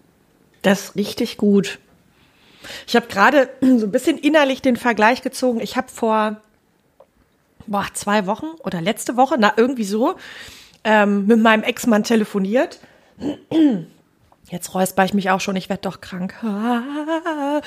[0.63, 1.79] Das ist richtig gut.
[2.87, 5.61] Ich habe gerade so ein bisschen innerlich den Vergleich gezogen.
[5.61, 6.37] Ich habe vor
[7.67, 10.17] boah, zwei Wochen oder letzte Woche, na irgendwie so,
[10.87, 12.79] ähm, mit meinem Ex-Mann telefoniert.
[14.49, 16.35] Jetzt räusper ich mich auch schon, ich werde doch krank.
[16.43, 17.63] Anne,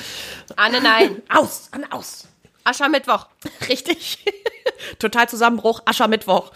[0.82, 1.21] nein.
[1.29, 2.29] Aus, Anne, aus.
[2.63, 3.27] Aschermittwoch.
[3.67, 4.23] Richtig.
[4.99, 6.51] Total Zusammenbruch, Aschermittwoch.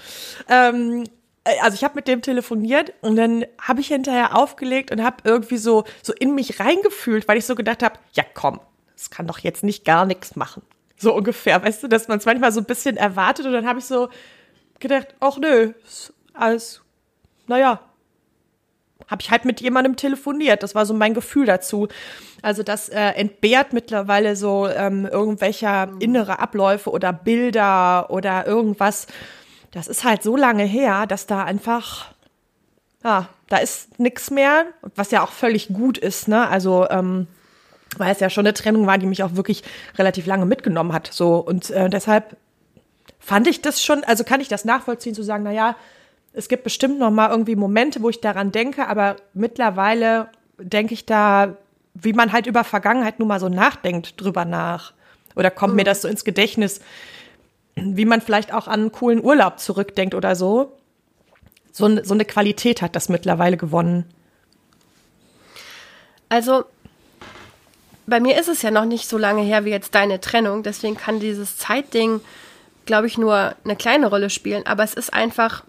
[0.47, 1.03] Ähm,
[1.43, 5.17] äh, also ich habe mit dem telefoniert und dann habe ich hinterher aufgelegt und habe
[5.25, 8.61] irgendwie so so in mich reingefühlt, weil ich so gedacht habe, ja komm,
[8.95, 10.61] das kann doch jetzt nicht gar nichts machen.
[10.97, 13.79] So ungefähr, weißt du, dass man es manchmal so ein bisschen erwartet und dann habe
[13.79, 14.07] ich so
[14.79, 15.73] gedacht, ach nö,
[16.33, 16.81] alles,
[17.47, 17.79] naja,
[19.07, 20.63] habe ich halt mit jemandem telefoniert.
[20.63, 21.87] Das war so mein Gefühl dazu.
[22.41, 29.07] Also das äh, entbehrt mittlerweile so ähm, irgendwelcher innere Abläufe oder Bilder oder irgendwas,
[29.71, 32.13] das ist halt so lange her, dass da einfach,
[33.03, 34.65] ja, da ist nichts mehr,
[34.95, 36.47] was ja auch völlig gut ist, ne?
[36.47, 37.27] Also, ähm,
[37.97, 39.63] weil es ja schon eine Trennung war, die mich auch wirklich
[39.97, 41.09] relativ lange mitgenommen hat.
[41.11, 42.37] So, und äh, deshalb
[43.19, 45.75] fand ich das schon, also kann ich das nachvollziehen, zu sagen, na ja,
[46.33, 51.05] es gibt bestimmt noch mal irgendwie Momente, wo ich daran denke, aber mittlerweile denke ich
[51.05, 51.55] da,
[51.93, 54.93] wie man halt über Vergangenheit nun mal so nachdenkt, drüber nach.
[55.35, 55.77] Oder kommt mhm.
[55.77, 56.81] mir das so ins Gedächtnis,
[57.75, 60.77] wie man vielleicht auch an einen coolen Urlaub zurückdenkt oder so.
[61.71, 64.05] So, so eine Qualität hat das mittlerweile gewonnen.
[66.29, 66.65] Also,
[68.05, 70.97] bei mir ist es ja noch nicht so lange her wie jetzt deine Trennung, deswegen
[70.97, 72.21] kann dieses Zeitding,
[72.85, 75.63] glaube ich, nur eine kleine Rolle spielen, aber es ist einfach,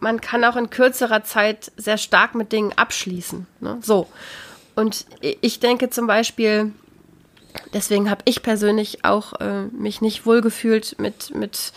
[0.00, 3.46] man kann auch in kürzerer Zeit sehr stark mit Dingen abschließen.
[3.60, 3.78] Ne?
[3.82, 4.08] So.
[4.74, 6.72] Und ich denke zum Beispiel,
[7.74, 11.72] deswegen habe ich persönlich auch äh, mich nicht wohlgefühlt mit, mit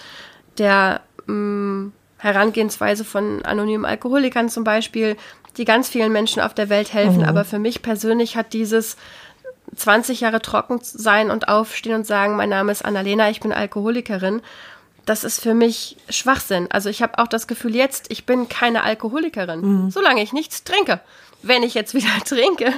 [0.57, 5.17] der mh, mm, Herangehensweise von anonymen Alkoholikern zum Beispiel,
[5.57, 7.17] die ganz vielen Menschen auf der Welt helfen.
[7.17, 7.27] Mhm.
[7.27, 8.95] Aber für mich persönlich hat dieses
[9.75, 14.41] 20 Jahre trocken sein und aufstehen und sagen, mein Name ist Annalena, ich bin Alkoholikerin.
[15.05, 16.67] Das ist für mich Schwachsinn.
[16.71, 19.91] Also ich habe auch das Gefühl jetzt, ich bin keine Alkoholikerin, mhm.
[19.91, 21.01] solange ich nichts trinke.
[21.41, 22.73] Wenn ich jetzt wieder trinke,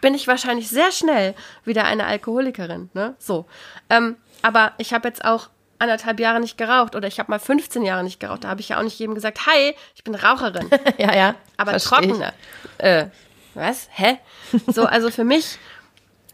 [0.00, 1.34] bin ich wahrscheinlich sehr schnell
[1.64, 2.90] wieder eine Alkoholikerin.
[2.94, 3.14] Ne?
[3.18, 3.46] So.
[3.90, 7.82] Ähm, aber ich habe jetzt auch anderthalb Jahre nicht geraucht oder ich habe mal 15
[7.82, 8.44] Jahre nicht geraucht.
[8.44, 10.70] Da habe ich ja auch nicht jedem gesagt, hi, ich bin Raucherin.
[10.98, 11.34] ja, ja.
[11.56, 12.32] Aber trockene.
[12.78, 13.06] Äh,
[13.54, 13.88] was?
[13.92, 14.18] Hä?
[14.66, 15.58] So, also für mich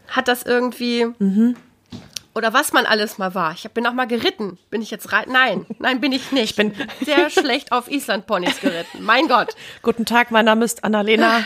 [0.07, 1.07] hat das irgendwie.
[1.17, 1.55] Mhm.
[2.35, 3.53] Oder was man alles mal war.
[3.53, 4.57] Ich bin auch mal geritten.
[4.69, 5.25] Bin ich jetzt rein?
[5.29, 6.51] Nein, nein, bin ich nicht.
[6.51, 9.03] Ich bin sehr schlecht auf Island-Ponys geritten.
[9.03, 9.55] Mein Gott.
[9.81, 11.43] Guten Tag, mein Name ist Annalena.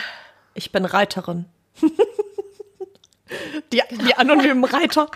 [0.54, 1.46] Ich bin Reiterin.
[3.72, 5.10] Die, die anonymen Reiter.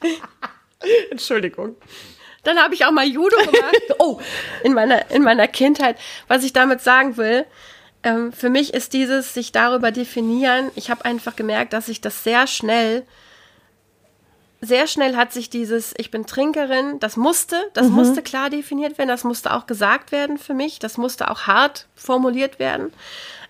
[1.10, 1.76] Entschuldigung.
[2.42, 3.76] Dann habe ich auch mal Judo gemacht.
[3.98, 4.20] oh,
[4.64, 5.98] in meiner, in meiner Kindheit.
[6.26, 7.46] Was ich damit sagen will,
[8.02, 10.70] ähm, für mich ist dieses sich darüber definieren.
[10.74, 13.06] Ich habe einfach gemerkt, dass ich das sehr schnell,
[14.60, 17.94] sehr schnell hat sich dieses, ich bin Trinkerin, das musste, das mhm.
[17.94, 21.86] musste klar definiert werden, das musste auch gesagt werden für mich, das musste auch hart
[21.94, 22.92] formuliert werden.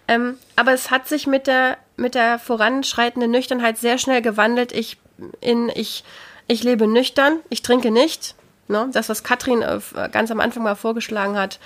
[0.06, 4.72] Ähm, aber es hat sich mit der, mit der voranschreitenden Nüchternheit sehr schnell gewandelt.
[4.72, 4.98] Ich,
[5.40, 6.04] in, ich,
[6.46, 8.34] ich lebe nüchtern, ich trinke nicht.
[8.68, 8.88] Ne?
[8.92, 11.58] Das, was Katrin äh, ganz am Anfang mal vorgeschlagen hat.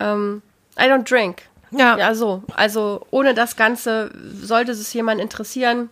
[0.00, 0.42] Ähm,
[0.78, 1.42] I don't drink.
[1.70, 1.98] Ja.
[1.98, 2.42] Ja, so.
[2.54, 5.90] Also ohne das Ganze, sollte es jemand interessieren,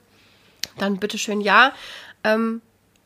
[0.78, 1.72] dann bitteschön ja.
[2.22, 2.62] Ähm,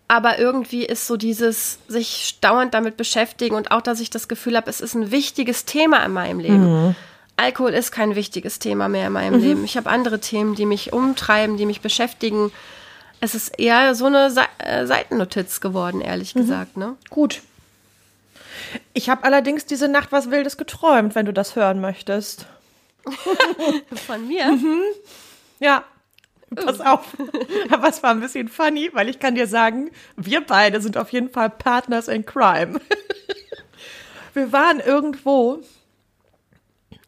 [0.08, 4.56] aber irgendwie ist so dieses sich dauernd damit beschäftigen und auch, dass ich das Gefühl
[4.56, 6.86] habe, es ist ein wichtiges Thema in meinem Leben.
[6.86, 6.96] Mhm.
[7.36, 9.46] Alkohol ist kein wichtiges Thema mehr in meinem mhm.
[9.46, 9.64] Leben.
[9.64, 12.50] Ich habe andere Themen, die mich umtreiben, die mich beschäftigen.
[13.20, 16.40] Es ist eher so eine Se äh, Seitennotiz geworden, ehrlich mhm.
[16.40, 16.76] gesagt.
[16.76, 16.96] Ne?
[17.10, 17.42] Gut.
[18.94, 22.46] Ich habe allerdings diese Nacht was Wildes geträumt, wenn du das hören möchtest.
[24.06, 24.46] Von mir?
[24.46, 24.82] Mhm.
[25.60, 25.84] Ja.
[26.54, 27.16] Pass auf.
[27.70, 31.10] Aber es war ein bisschen funny, weil ich kann dir sagen, wir beide sind auf
[31.10, 32.80] jeden Fall Partners in Crime.
[34.34, 35.62] Wir waren irgendwo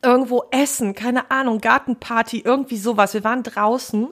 [0.03, 3.15] irgendwo essen, keine Ahnung, Gartenparty, irgendwie sowas.
[3.15, 4.09] Wir waren draußen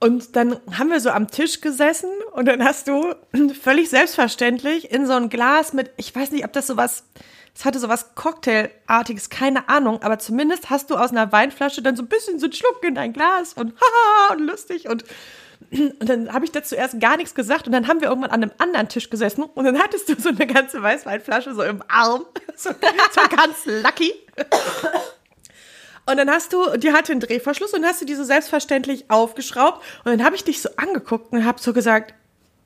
[0.00, 3.14] und dann haben wir so am Tisch gesessen und dann hast du
[3.62, 7.04] völlig selbstverständlich in so ein Glas mit, ich weiß nicht, ob das sowas,
[7.54, 12.02] es hatte sowas Cocktailartiges, keine Ahnung, aber zumindest hast du aus einer Weinflasche dann so
[12.02, 15.04] ein bisschen so einen Schluck in dein Glas und haha und lustig und
[15.70, 18.42] und dann habe ich dazu erst gar nichts gesagt und dann haben wir irgendwann an
[18.42, 22.26] einem anderen Tisch gesessen und dann hattest du so eine ganze Weißweinflasche so im Arm,
[22.56, 24.12] so, so ganz lucky.
[26.04, 29.82] Und dann hast du, die hatte einen Drehverschluss und hast du die so selbstverständlich aufgeschraubt
[30.04, 32.14] und dann habe ich dich so angeguckt und habe so gesagt,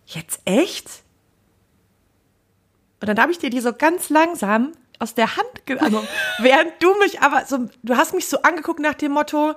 [0.06, 0.88] jetzt echt?
[3.00, 6.06] Und dann habe ich dir die so ganz langsam aus der Hand genommen,
[6.38, 9.54] während du mich aber so, du hast mich so angeguckt nach dem Motto,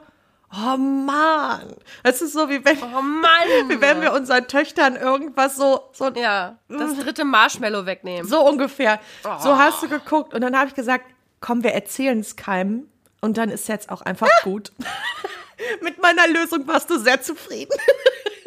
[0.52, 3.30] Oh Mann, es ist so wie wenn, oh Mann.
[3.70, 8.28] wie wenn wir unseren Töchtern irgendwas so, so ja, das dritte Marshmallow wegnehmen.
[8.28, 9.00] So ungefähr.
[9.24, 9.38] Oh.
[9.40, 11.06] So hast du geguckt und dann habe ich gesagt,
[11.40, 12.88] komm, wir erzählen es keinem
[13.22, 14.72] und dann ist jetzt auch einfach gut.
[15.82, 17.78] Mit meiner Lösung warst du sehr zufrieden.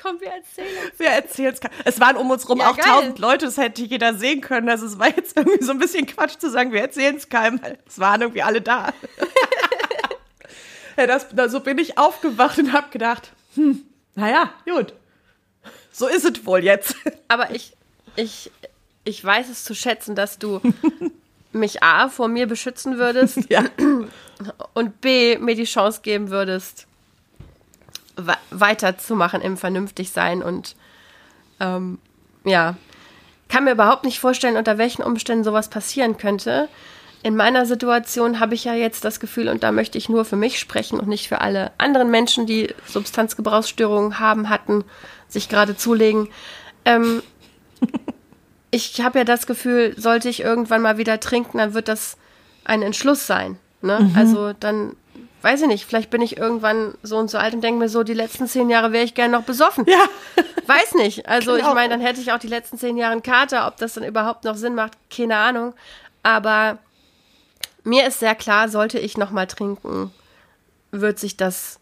[0.00, 0.98] Komm, wir erzählen es.
[0.98, 1.60] Wir erzählen es.
[1.84, 4.68] Es waren um uns rum ja, auch tausend Leute, das hätte jeder sehen können.
[4.68, 7.60] Also es war jetzt irgendwie so ein bisschen Quatsch zu sagen, wir erzählen es keinem.
[7.86, 8.92] Es waren irgendwie alle da.
[10.96, 13.82] ja, das, so bin ich aufgewacht und habe gedacht, hm,
[14.14, 14.94] naja, gut.
[15.92, 16.94] So ist es wohl jetzt.
[17.28, 17.74] Aber ich,
[18.16, 18.50] ich,
[19.04, 20.60] ich weiß es zu schätzen, dass du
[21.52, 23.64] mich A vor mir beschützen würdest ja.
[24.72, 26.86] und B mir die Chance geben würdest,
[28.50, 30.76] weiterzumachen im Vernünftigsein und
[31.60, 31.98] ähm,
[32.44, 32.76] ja,
[33.48, 36.68] kann mir überhaupt nicht vorstellen, unter welchen Umständen sowas passieren könnte
[37.22, 40.36] in meiner Situation habe ich ja jetzt das Gefühl, und da möchte ich nur für
[40.36, 44.84] mich sprechen und nicht für alle anderen Menschen, die Substanzgebrauchsstörungen haben, hatten,
[45.28, 46.28] sich gerade zulegen.
[46.86, 47.22] Ähm,
[48.70, 52.16] ich habe ja das Gefühl, sollte ich irgendwann mal wieder trinken, dann wird das
[52.64, 53.58] ein Entschluss sein.
[53.82, 54.00] Ne?
[54.00, 54.16] Mhm.
[54.16, 54.96] Also dann,
[55.42, 58.02] weiß ich nicht, vielleicht bin ich irgendwann so und so alt und denke mir so,
[58.02, 59.86] die letzten zehn Jahre wäre ich gerne noch besoffen.
[59.86, 60.04] Ja.
[60.66, 61.28] Weiß nicht.
[61.28, 61.68] Also genau.
[61.68, 63.66] ich meine, dann hätte ich auch die letzten zehn Jahre einen Kater.
[63.66, 65.74] Ob das dann überhaupt noch Sinn macht, keine Ahnung.
[66.22, 66.78] Aber
[67.84, 70.12] mir ist sehr klar, sollte ich nochmal trinken,
[70.90, 71.80] wird sich das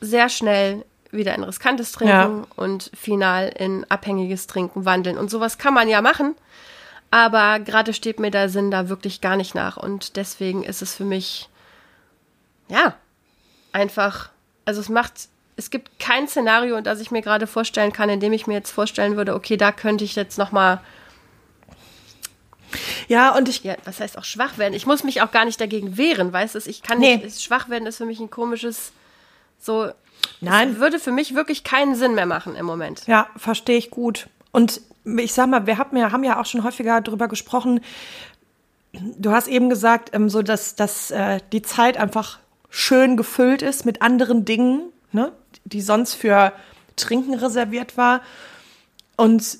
[0.00, 2.46] sehr schnell wieder in riskantes Trinken ja.
[2.56, 5.18] und final in abhängiges Trinken wandeln.
[5.18, 6.34] Und sowas kann man ja machen,
[7.10, 9.76] aber gerade steht mir der Sinn da wirklich gar nicht nach.
[9.76, 11.48] Und deswegen ist es für mich,
[12.70, 12.94] ja,
[13.72, 14.30] einfach,
[14.64, 18.32] also es macht, es gibt kein Szenario, das ich mir gerade vorstellen kann, in dem
[18.32, 20.80] ich mir jetzt vorstellen würde, okay, da könnte ich jetzt nochmal
[23.08, 23.64] ja, und ich.
[23.64, 24.74] Ja, was heißt auch schwach werden?
[24.74, 26.58] Ich muss mich auch gar nicht dagegen wehren, weißt du?
[26.66, 27.16] Ich kann nee.
[27.16, 27.42] nicht.
[27.42, 28.92] Schwach werden ist für mich ein komisches.
[29.58, 29.90] So.
[30.40, 30.78] Nein.
[30.78, 33.06] würde für mich wirklich keinen Sinn mehr machen im Moment.
[33.06, 34.28] Ja, verstehe ich gut.
[34.52, 37.80] Und ich sag mal, wir haben ja, haben ja auch schon häufiger darüber gesprochen.
[38.92, 42.38] Du hast eben gesagt, ähm, so dass, dass äh, die Zeit einfach
[42.70, 45.32] schön gefüllt ist mit anderen Dingen, ne,
[45.64, 46.52] die sonst für
[46.96, 48.22] Trinken reserviert war.
[49.16, 49.58] Und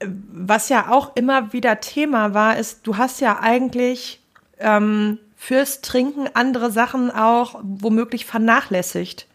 [0.00, 4.20] was ja auch immer wieder Thema war, ist, du hast ja eigentlich
[4.58, 9.26] ähm, fürs Trinken andere Sachen auch womöglich vernachlässigt.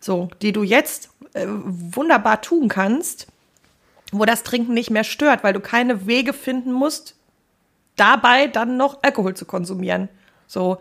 [0.00, 3.26] So, die du jetzt äh, wunderbar tun kannst,
[4.12, 7.14] wo das Trinken nicht mehr stört, weil du keine Wege finden musst,
[7.96, 10.08] dabei dann noch Alkohol zu konsumieren.
[10.46, 10.78] So.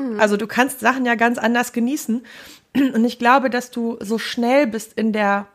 [0.00, 0.20] Mhm.
[0.20, 2.22] Also du kannst Sachen ja ganz anders genießen.
[2.76, 5.46] Und ich glaube, dass du so schnell bist in der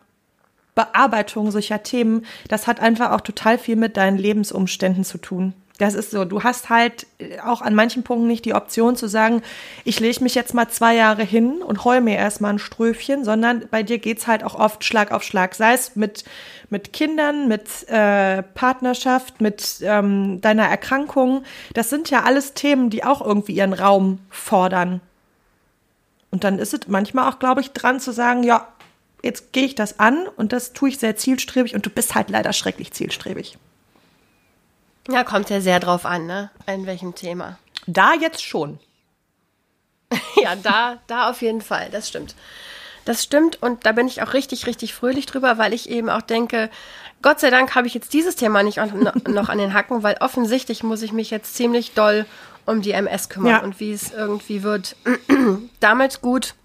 [0.76, 5.54] Bearbeitung solcher Themen, das hat einfach auch total viel mit deinen Lebensumständen zu tun.
[5.78, 6.24] Das ist so.
[6.24, 7.06] Du hast halt
[7.44, 9.42] auch an manchen Punkten nicht die Option zu sagen,
[9.84, 13.66] ich lege mich jetzt mal zwei Jahre hin und heul mir erstmal ein Ströfchen, sondern
[13.70, 15.54] bei dir geht's halt auch oft Schlag auf Schlag.
[15.54, 16.24] Sei es mit,
[16.70, 21.44] mit Kindern, mit äh, Partnerschaft, mit ähm, deiner Erkrankung.
[21.74, 25.02] Das sind ja alles Themen, die auch irgendwie ihren Raum fordern.
[26.32, 28.68] Und dann ist es manchmal auch, glaube ich, dran zu sagen, ja,
[29.24, 32.30] jetzt gehe ich das an und das tue ich sehr zielstrebig und du bist halt
[32.30, 33.58] leider schrecklich zielstrebig.
[35.10, 36.50] Ja, kommt ja sehr drauf an, ne?
[36.68, 37.58] In welchem Thema.
[37.88, 38.80] Da jetzt schon.
[40.42, 42.36] ja, da, da auf jeden Fall, das stimmt.
[43.06, 46.24] Das stimmt und da bin ich auch richtig, richtig fröhlich drüber, weil ich eben auch
[46.24, 46.72] denke,
[47.22, 48.78] Gott sei Dank habe ich jetzt dieses Thema nicht
[49.28, 52.26] noch an den Hacken, weil offensichtlich muss ich mich jetzt ziemlich doll
[52.66, 53.60] um die MS kümmern ja.
[53.62, 54.96] und wie es irgendwie wird,
[55.80, 56.56] damit gut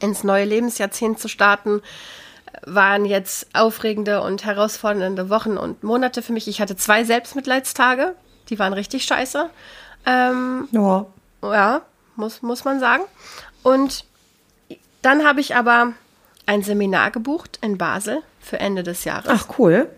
[0.00, 1.82] ins neue Lebensjahrzehnt zu starten,
[2.64, 6.48] waren jetzt aufregende und herausfordernde Wochen und Monate für mich.
[6.48, 8.14] Ich hatte zwei Selbstmitleidstage,
[8.48, 9.50] die waren richtig scheiße.
[10.06, 11.06] Ähm, ja.
[11.42, 11.82] Ja,
[12.16, 13.04] muss, muss man sagen.
[13.62, 14.04] Und
[15.02, 15.92] dann habe ich aber
[16.46, 19.28] ein Seminar gebucht in Basel für Ende des Jahres.
[19.28, 19.88] Ach, cool.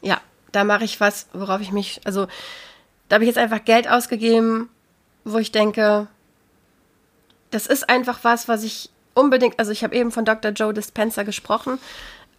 [0.00, 0.20] Ja,
[0.52, 2.26] da mache ich was, worauf ich mich, also
[3.08, 4.70] da habe ich jetzt einfach Geld ausgegeben,
[5.24, 6.06] wo ich denke,
[7.50, 10.52] das ist einfach was, was ich unbedingt, also ich habe eben von Dr.
[10.52, 11.78] Joe Dispenza gesprochen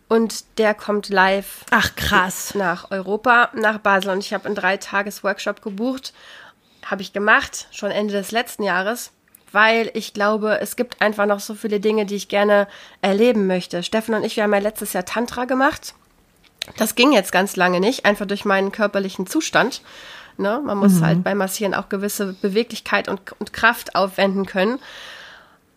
[0.08, 1.66] und der kommt live.
[1.72, 2.56] Ach krass.
[2.56, 6.14] Nach Europa, nach Basel und ich habe einen drei Tages Workshop gebucht,
[6.86, 9.12] habe ich gemacht, schon Ende des letzten Jahres,
[9.52, 12.68] weil ich glaube, es gibt einfach noch so viele Dinge, die ich gerne
[13.02, 13.84] erleben möchte.
[13.84, 15.94] Steffen und ich, wir haben ja letztes Jahr Tantra gemacht.
[16.78, 19.82] Das ging jetzt ganz lange nicht, einfach durch meinen körperlichen Zustand.
[20.38, 20.62] Ne?
[20.64, 21.06] Man muss mhm.
[21.06, 24.80] halt beim Massieren auch gewisse Beweglichkeit und, und Kraft aufwenden können.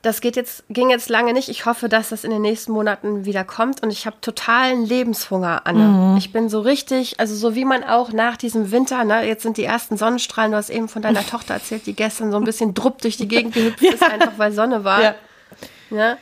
[0.02, 1.50] Das geht jetzt, ging jetzt lange nicht.
[1.50, 3.82] Ich hoffe, dass das in den nächsten Monaten wieder kommt.
[3.82, 5.84] Und ich habe totalen Lebenshunger, Anne.
[5.84, 6.16] Mhm.
[6.16, 9.58] Ich bin so richtig, also so wie man auch nach diesem Winter, ne, jetzt sind
[9.58, 12.72] die ersten Sonnenstrahlen, du hast eben von deiner Tochter erzählt, die gestern so ein bisschen
[12.72, 13.92] drupp durch die Gegend gehüpft ja.
[13.92, 15.02] ist, einfach weil Sonne war.
[15.02, 15.14] Ja.
[15.90, 16.16] ja?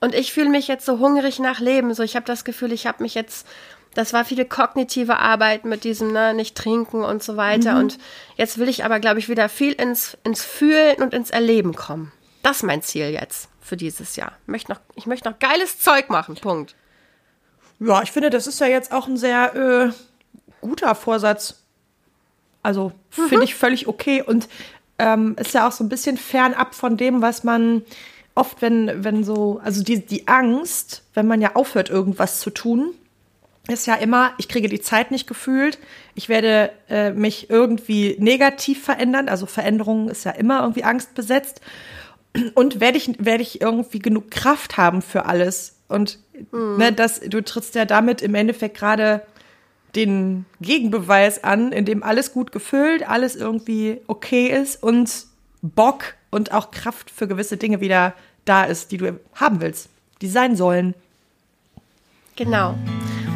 [0.00, 1.92] Und ich fühle mich jetzt so hungrig nach Leben.
[1.92, 3.46] So, ich habe das Gefühl, ich habe mich jetzt
[3.94, 7.74] das war viele kognitive Arbeit mit diesem, ne, nicht trinken und so weiter.
[7.74, 7.80] Mhm.
[7.80, 7.98] Und
[8.36, 12.12] jetzt will ich aber, glaube ich, wieder viel ins, ins Fühlen und ins Erleben kommen.
[12.42, 14.32] Das ist mein Ziel jetzt für dieses Jahr.
[14.42, 16.34] Ich möchte noch, ich möchte noch geiles Zeug machen.
[16.36, 16.74] Punkt.
[17.78, 19.92] Ja, ich finde, das ist ja jetzt auch ein sehr äh,
[20.60, 21.62] guter Vorsatz.
[22.62, 23.28] Also mhm.
[23.28, 24.48] finde ich völlig okay und
[24.98, 27.82] ähm, ist ja auch so ein bisschen fernab von dem, was man
[28.34, 32.92] oft, wenn, wenn so, also die, die Angst, wenn man ja aufhört, irgendwas zu tun,
[33.68, 35.78] ist ja immer, ich kriege die Zeit nicht gefühlt,
[36.14, 41.60] ich werde äh, mich irgendwie negativ verändern, also Veränderung ist ja immer irgendwie angstbesetzt
[42.54, 46.18] und werde ich, werde ich irgendwie genug Kraft haben für alles und
[46.52, 46.76] mhm.
[46.78, 49.22] ne, das, du trittst ja damit im Endeffekt gerade
[49.96, 55.26] den Gegenbeweis an, in dem alles gut gefüllt, alles irgendwie okay ist und
[55.62, 58.14] Bock und auch Kraft für gewisse Dinge wieder
[58.44, 59.88] da ist, die du haben willst,
[60.22, 60.94] die sein sollen.
[62.36, 62.74] Genau.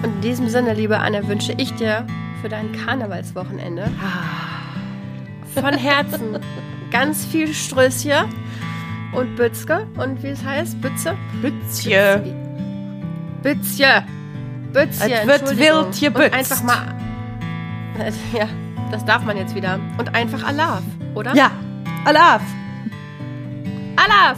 [0.03, 2.07] Und in diesem Sinne, liebe Anne, wünsche ich dir
[2.41, 3.91] für dein Karnevalswochenende
[5.55, 6.39] von Herzen
[6.91, 8.44] ganz viel Strößchen
[9.15, 9.87] und Bützke.
[9.97, 10.81] Und wie es heißt?
[10.81, 11.17] Bütze?
[11.41, 12.23] Bützje.
[13.43, 14.05] Bützje.
[14.73, 15.13] Bützje.
[15.21, 16.95] Es wird wild hier Und einfach mal.
[18.33, 18.49] Ja,
[18.91, 19.79] das darf man jetzt wieder.
[19.99, 20.83] Und einfach Alaf,
[21.15, 21.33] oder?
[21.35, 21.53] Ja,
[22.05, 22.43] Alaf.
[23.97, 24.37] Alaf!